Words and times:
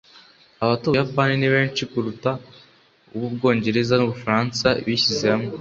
abatuye 0.63 0.89
ubuyapani 0.89 1.35
ni 1.39 1.49
benshi 1.53 1.81
kuruta 1.91 2.31
ubw'ubwongereza 3.13 3.93
n'ubufaransa 3.97 4.67
bishyize 4.85 5.25
hamwe 5.33 5.49